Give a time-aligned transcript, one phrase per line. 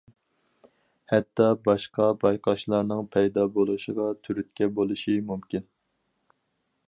[1.11, 5.71] ھەتتا باشقا بايقاشلارنىڭ پەيدا بولۇشىغا تۈرتكە بولۇشى مۇمكىن.